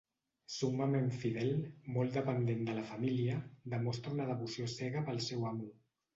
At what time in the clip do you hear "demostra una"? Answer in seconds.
3.75-4.29